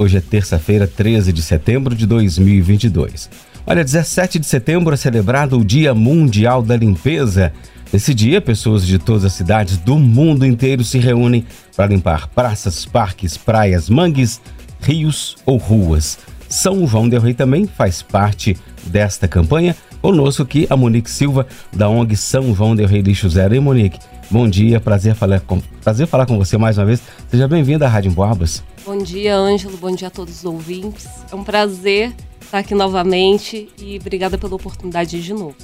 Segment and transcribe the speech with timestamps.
[0.00, 3.28] Hoje é terça-feira, 13 de setembro de 2022.
[3.66, 7.52] Olha, 17 de setembro é celebrado o Dia Mundial da Limpeza.
[7.92, 11.44] Nesse dia, pessoas de todas as cidades do mundo inteiro se reúnem
[11.76, 14.40] para limpar praças, parques, praias, mangues,
[14.80, 16.18] rios ou ruas.
[16.48, 18.56] São João del Rei também faz parte
[18.86, 19.76] desta campanha.
[20.00, 21.46] Conosco aqui a Monique Silva,
[21.76, 23.54] da ONG São João del Rei Lixo Zero.
[23.54, 23.98] E Monique,
[24.30, 27.02] bom dia, prazer falar com, prazer falar com você mais uma vez.
[27.28, 28.62] Seja bem-vinda à Rádio Emboabas.
[28.84, 31.06] Bom dia, Ângelo, bom dia a todos os ouvintes.
[31.30, 35.54] É um prazer estar aqui novamente e obrigada pela oportunidade de novo.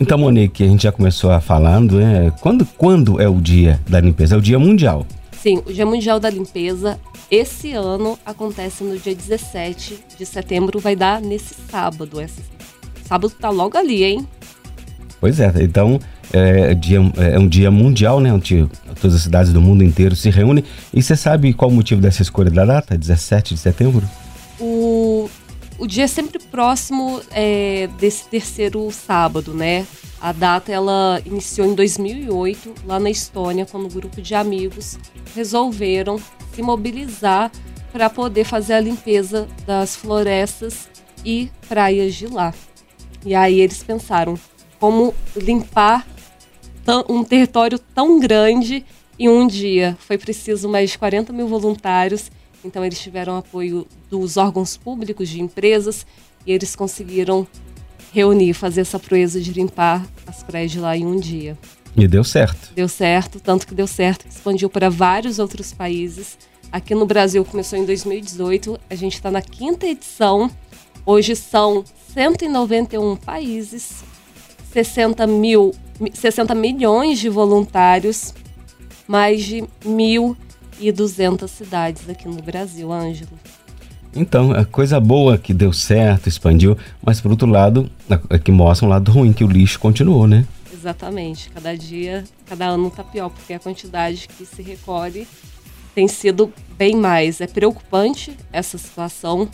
[0.00, 2.32] Então, Monique, a gente já começou a falando, né?
[2.40, 4.36] Quando, quando é o dia da limpeza?
[4.36, 5.06] É o dia mundial.
[5.42, 10.94] Sim, o Dia Mundial da Limpeza, esse ano, acontece no dia 17 de setembro, vai
[10.94, 12.20] dar nesse sábado.
[12.20, 12.42] Esse
[13.04, 14.28] sábado tá logo ali, hein?
[15.20, 15.98] Pois é, então
[16.32, 18.32] é, dia, é um dia mundial, né?
[18.32, 18.66] Onde
[19.00, 20.64] todas as cidades do mundo inteiro se reúnem.
[20.92, 24.08] E você sabe qual o motivo dessa escolha da data, 17 de setembro?
[24.58, 25.28] O,
[25.78, 29.86] o dia é sempre próximo é, desse terceiro sábado, né?
[30.20, 34.96] A data ela iniciou em 2008, lá na Estônia, quando um grupo de amigos
[35.34, 36.20] resolveram
[36.54, 37.50] se mobilizar
[37.92, 40.88] para poder fazer a limpeza das florestas
[41.24, 42.54] e praias de lá.
[43.24, 44.38] E aí eles pensaram
[44.78, 46.06] como limpar
[47.08, 48.84] um território tão grande
[49.18, 49.96] em um dia.
[50.00, 52.30] Foi preciso mais de 40 mil voluntários,
[52.64, 56.06] então eles tiveram apoio dos órgãos públicos, de empresas,
[56.46, 57.46] e eles conseguiram
[58.12, 61.56] reunir, fazer essa proeza de limpar as praias de lá em um dia.
[61.96, 62.72] E deu certo.
[62.74, 66.38] Deu certo, tanto que deu certo, que expandiu para vários outros países.
[66.70, 70.50] Aqui no Brasil começou em 2018, a gente está na quinta edição.
[71.04, 74.02] Hoje são 191 países,
[74.72, 75.74] 60, mil,
[76.12, 78.34] 60 milhões de voluntários,
[79.06, 83.38] mais de 1.200 cidades aqui no Brasil, Ângelo.
[84.14, 87.90] Então, a coisa boa que deu certo, expandiu, mas por outro lado,
[88.28, 90.46] é que mostra um lado ruim, que o lixo continuou, né?
[90.72, 91.48] Exatamente.
[91.50, 95.26] Cada dia, cada ano está pior, porque a quantidade que se recolhe
[95.94, 97.40] tem sido bem mais.
[97.40, 99.48] É preocupante essa situação.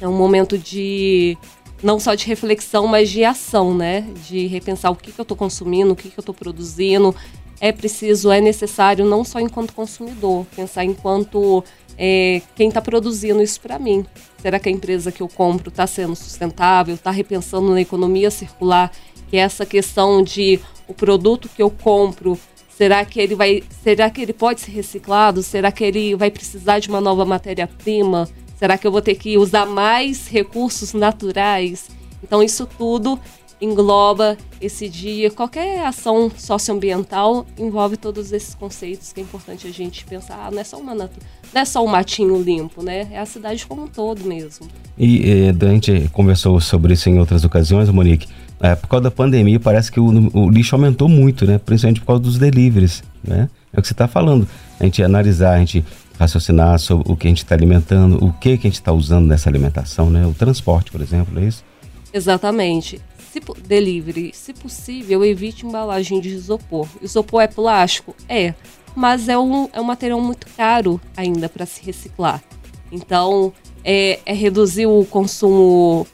[0.00, 1.36] É um momento de
[1.82, 4.06] não só de reflexão, mas de ação, né?
[4.28, 7.14] De repensar o que, que eu estou consumindo, o que, que eu estou produzindo.
[7.60, 11.64] É preciso, é necessário, não só enquanto consumidor, pensar enquanto
[11.96, 14.06] é, quem está produzindo isso para mim.
[14.40, 18.92] Será que a empresa que eu compro está sendo sustentável, está repensando na economia circular,
[19.28, 22.38] que é essa questão de o produto que eu compro,
[22.70, 25.42] será que ele vai, será que ele pode ser reciclado?
[25.42, 28.28] Será que ele vai precisar de uma nova matéria-prima?
[28.58, 31.88] Será que eu vou ter que usar mais recursos naturais?
[32.22, 33.18] Então isso tudo
[33.60, 35.30] engloba esse dia.
[35.30, 40.46] Qualquer ação socioambiental envolve todos esses conceitos que é importante a gente pensar.
[40.46, 41.08] Ah, não é só uma não
[41.54, 43.08] é só o matinho limpo, né?
[43.12, 44.66] É a cidade como um todo mesmo.
[44.98, 48.28] E a gente conversou sobre isso em outras ocasiões, Monique.
[48.60, 51.58] É, por causa da pandemia, parece que o, o, lixo aumentou muito, né?
[51.58, 53.48] Principalmente por causa dos deliveries, né?
[53.72, 54.48] É o que você está falando.
[54.80, 55.84] A gente analisar, a gente
[56.18, 59.26] raciocinar sobre o que a gente está alimentando, o que, que a gente está usando
[59.26, 60.26] nessa alimentação, né?
[60.26, 61.64] O transporte, por exemplo, é isso?
[62.12, 66.88] Exatamente se, delivery, se possível, evite embalagem de isopor.
[67.00, 68.14] Isopor é plástico?
[68.28, 68.54] É,
[68.94, 72.42] mas é um, é um material muito caro ainda para se reciclar.
[72.90, 73.52] Então,
[73.84, 76.06] é, é, reduzir o consumo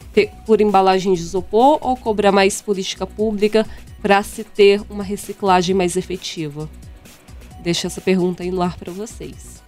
[0.45, 3.67] por embalagem de isopor ou cobrar mais política pública
[4.03, 6.69] para se ter uma reciclagem mais efetiva?
[7.63, 9.64] Deixo essa pergunta aí no ar para vocês.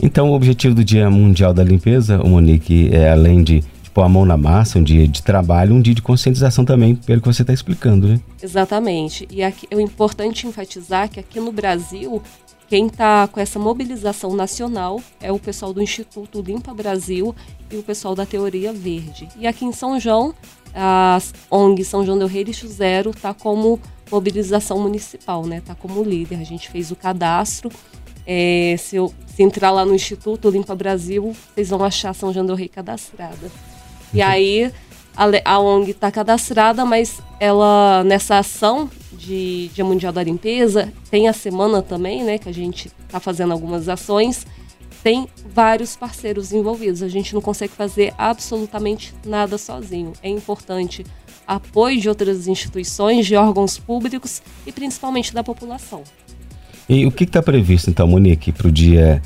[0.00, 4.24] Então, o objetivo do Dia Mundial da Limpeza, Monique, é além de pôr a mão
[4.24, 7.52] na massa, um dia de trabalho, um dia de conscientização também, pelo que você está
[7.52, 8.20] explicando, né?
[8.40, 9.26] Exatamente.
[9.28, 12.22] E aqui, é importante enfatizar que aqui no Brasil,
[12.68, 17.34] quem está com essa mobilização nacional é o pessoal do Instituto Limpa Brasil
[17.70, 19.28] e o pessoal da Teoria Verde.
[19.36, 20.32] E aqui em São João,
[20.74, 21.18] a
[21.50, 25.58] ONG São João del Rei Lixo Zero está como mobilização municipal, né?
[25.58, 26.36] Está como líder.
[26.36, 27.70] A gente fez o cadastro.
[28.30, 32.44] É, se, eu, se entrar lá no Instituto Limpa Brasil, vocês vão achar São João
[32.44, 33.50] del Rei cadastrada.
[34.12, 34.70] E aí
[35.16, 41.26] a, a ONG está cadastrada, mas ela nessa ação de Dia Mundial da Limpeza tem
[41.26, 44.46] a semana também, né, que a gente está fazendo algumas ações.
[45.02, 47.02] Tem vários parceiros envolvidos.
[47.02, 50.12] A gente não consegue fazer absolutamente nada sozinho.
[50.22, 51.06] É importante
[51.46, 56.04] apoio de outras instituições, de órgãos públicos e principalmente da população.
[56.88, 59.22] E o que está previsto, então, Monique, para o dia.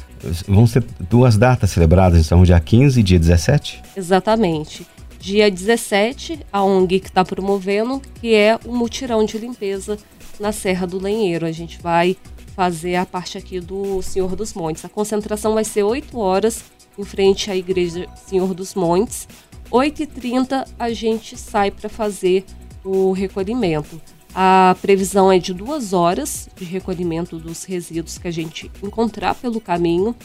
[0.47, 3.83] Vão ser duas datas celebradas, então, dia 15 e dia 17?
[3.97, 4.87] Exatamente.
[5.19, 9.97] Dia 17, a ONG que está promovendo, que é o mutirão de limpeza
[10.39, 11.47] na Serra do Lenheiro.
[11.47, 12.17] A gente vai
[12.55, 14.85] fazer a parte aqui do Senhor dos Montes.
[14.85, 16.65] A concentração vai ser 8 horas
[16.99, 19.29] em frente à Igreja Senhor dos Montes.
[19.71, 22.45] 8h30 a gente sai para fazer
[22.85, 24.01] o recolhimento.
[24.35, 29.61] A previsão é de duas horas de recolhimento dos resíduos que a gente encontrar pelo
[29.61, 30.17] caminho.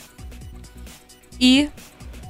[1.40, 1.70] E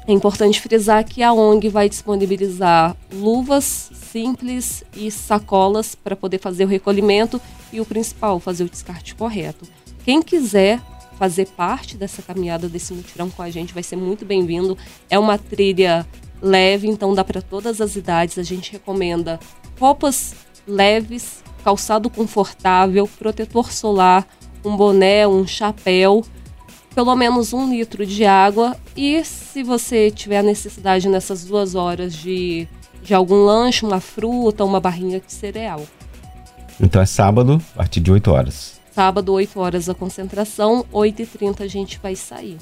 [0.08, 6.66] é importante frisar que a ONG vai disponibilizar luvas simples e sacolas para poder fazer
[6.66, 7.40] o recolhimento
[7.72, 9.68] e o principal, fazer o descarte correto.
[10.04, 10.82] Quem quiser
[11.18, 14.78] fazer parte dessa caminhada, desse mutirão com a gente, vai ser muito bem-vindo.
[15.10, 16.08] É uma trilha
[16.42, 18.38] leve, então dá para todas as idades.
[18.38, 19.40] A gente recomenda
[19.80, 20.34] roupas
[20.66, 24.26] leves, calçado confortável, protetor solar,
[24.64, 26.24] um boné, um chapéu,
[26.96, 32.16] pelo menos um litro de água e se você tiver a necessidade nessas duas horas
[32.16, 32.66] de,
[33.04, 35.86] de algum lanche, uma fruta, uma barrinha de cereal.
[36.80, 38.80] Então é sábado, a partir de 8 horas.
[38.94, 42.56] Sábado, 8 horas a concentração, 8h30 a gente vai sair.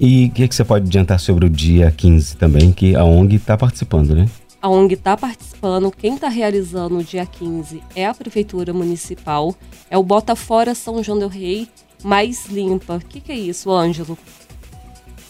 [0.00, 3.36] E o que, que, você pode adiantar sobre o dia 15 também, que a ONG
[3.36, 4.26] está participando, né?
[4.64, 9.54] A ONG está participando, quem está realizando o dia 15 é a Prefeitura Municipal,
[9.90, 11.68] é o Bota Fora São João del Rei
[12.02, 12.96] Mais Limpa.
[12.96, 14.16] O que, que é isso, Ângelo?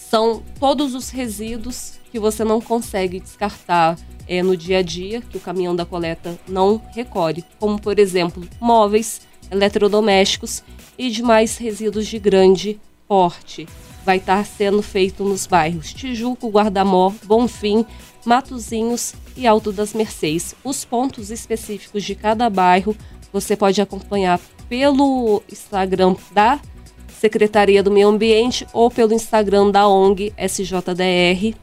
[0.08, 3.98] São todos os resíduos que você não consegue descartar
[4.28, 8.46] é, no dia a dia, que o caminhão da coleta não recolhe, como por exemplo
[8.60, 10.62] móveis, eletrodomésticos
[10.96, 13.66] e demais resíduos de grande porte
[14.04, 17.84] vai estar sendo feito nos bairros Tijuco, Guardamó, Bonfim,
[18.24, 20.54] Matozinhos e Alto das Mercês.
[20.64, 22.96] Os pontos específicos de cada bairro
[23.32, 26.60] você pode acompanhar pelo Instagram da
[27.08, 31.56] Secretaria do Meio Ambiente ou pelo Instagram da ONG SJDR.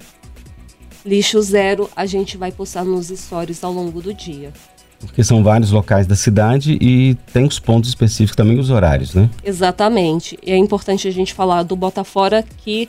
[1.06, 4.51] Lixo Zero, a gente vai postar nos stories ao longo do dia.
[5.00, 9.29] Porque são vários locais da cidade e tem os pontos específicos também, os horários, né?
[9.44, 10.38] Exatamente.
[10.44, 12.88] E é importante a gente falar do Botafora que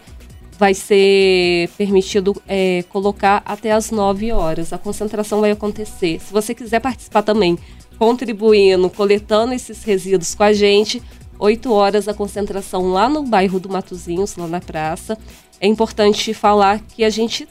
[0.58, 4.72] vai ser permitido é, colocar até as 9 horas.
[4.72, 6.20] A concentração vai acontecer.
[6.20, 7.58] Se você quiser participar também,
[7.99, 11.02] contribuindo, coletando esses resíduos com a gente,
[11.38, 15.19] 8 horas a concentração lá no bairro do Matozinhos, lá na praça.
[15.60, 17.49] É importante falar que a gente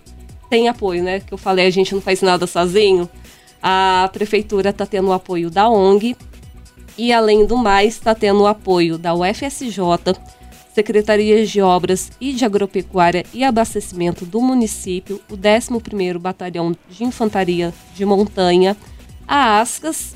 [0.50, 1.20] tem apoio, né?
[1.20, 3.10] Que eu falei, a gente não faz nada sozinho.
[3.62, 6.16] A prefeitura está tendo o apoio da ONG
[6.98, 9.80] e, além do mais, está tendo o apoio da UFSJ,
[10.74, 17.74] Secretarias de Obras e de Agropecuária e Abastecimento do município, o 11º Batalhão de Infantaria
[17.94, 18.78] de Montanha,
[19.28, 20.16] a ASCAS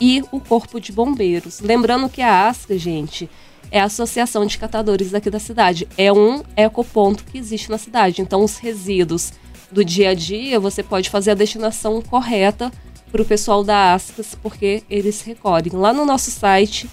[0.00, 1.60] e o Corpo de Bombeiros.
[1.60, 3.28] Lembrando que a ASCAS, gente,
[3.70, 5.88] é a Associação de Catadores daqui da cidade.
[5.96, 8.20] É um ecoponto que existe na cidade.
[8.20, 9.32] Então, os resíduos
[9.70, 12.70] do dia a dia, você pode fazer a destinação correta
[13.10, 15.72] para o pessoal da Ascas, porque eles recolhem.
[15.72, 16.88] Lá no nosso site,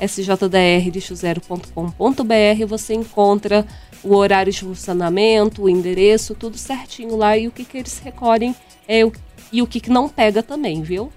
[0.00, 3.66] sjdrlixozero.com.br, você encontra
[4.02, 8.54] o horário de funcionamento, o endereço, tudo certinho lá e o que, que eles recolhem
[8.86, 9.12] é o,
[9.52, 11.12] e o que, que não pega também, viu?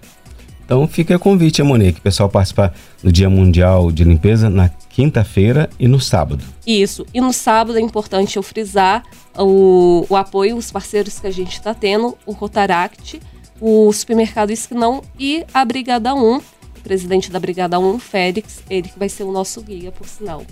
[0.66, 5.88] Então fica o convite, Monique, pessoal participar do Dia Mundial de Limpeza na quinta-feira e
[5.88, 6.44] no sábado.
[6.66, 7.08] Isso.
[7.12, 9.04] E no sábado é importante eu frisar
[9.36, 13.20] o, o apoio, os parceiros que a gente está tendo, o Rotaract,
[13.60, 16.44] o Supermercado Esquinão e a Brigada 1, o
[16.80, 20.44] presidente da Brigada 1, Félix, ele que vai ser o nosso guia, por sinal.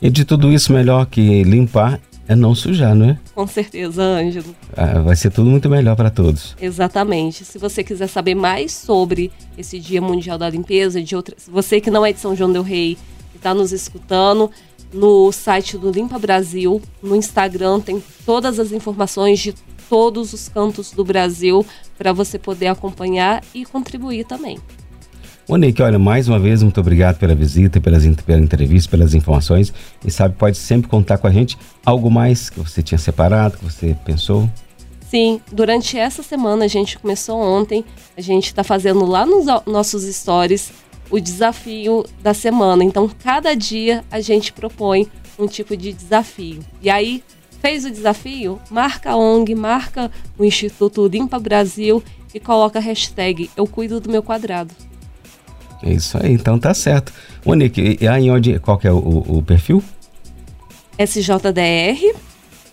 [0.00, 3.18] E de tudo isso, melhor que limpar é não sujar, não é?
[3.34, 4.54] Com certeza, Ângelo.
[4.76, 6.54] Ah, vai ser tudo muito melhor para todos.
[6.60, 7.44] Exatamente.
[7.44, 11.90] Se você quiser saber mais sobre esse Dia Mundial da Limpeza, de outras, você que
[11.90, 12.96] não é de São João del Rei
[13.34, 14.48] e está nos escutando,
[14.92, 19.52] no site do Limpa Brasil, no Instagram tem todas as informações de
[19.88, 21.66] todos os cantos do Brasil
[21.98, 24.58] para você poder acompanhar e contribuir também.
[25.50, 29.74] Monique, olha, mais uma vez, muito obrigado pela visita, pelas, pela entrevista, pelas informações.
[30.06, 31.58] E sabe, pode sempre contar com a gente.
[31.84, 34.48] Algo mais que você tinha separado, que você pensou?
[35.08, 37.84] Sim, durante essa semana, a gente começou ontem,
[38.16, 40.70] a gente está fazendo lá nos nossos stories
[41.10, 42.84] o desafio da semana.
[42.84, 46.60] Então, cada dia a gente propõe um tipo de desafio.
[46.80, 47.24] E aí,
[47.60, 48.60] fez o desafio?
[48.70, 52.00] Marca a ONG, marca o Instituto Limpa Brasil
[52.32, 54.89] e coloca a hashtag Eu Cuido do Meu Quadrado.
[55.82, 57.12] É isso aí, então tá certo.
[57.44, 59.82] Monique, e aí onde, qual que é o, o perfil?
[60.98, 62.14] SJDR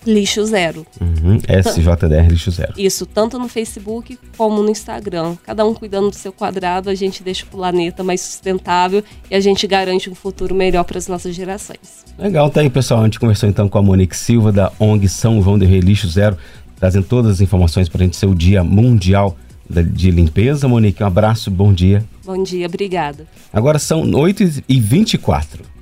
[0.05, 0.85] Lixo Zero.
[1.01, 2.73] Uhum, SJDR Lixo Zero.
[2.77, 5.35] Isso, tanto no Facebook como no Instagram.
[5.43, 9.39] Cada um cuidando do seu quadrado, a gente deixa o planeta mais sustentável e a
[9.39, 12.05] gente garante um futuro melhor para as nossas gerações.
[12.17, 13.01] Legal, tá aí pessoal.
[13.01, 16.07] A gente conversou então com a Monique Silva da ONG São João de Rei Lixo
[16.07, 16.37] Zero,
[16.77, 19.37] trazendo todas as informações para a gente ser o Dia Mundial
[19.69, 20.67] de limpeza.
[20.67, 22.03] Monique, um abraço, bom dia.
[22.25, 23.27] Bom dia, obrigada.
[23.51, 25.76] Agora são 8h24.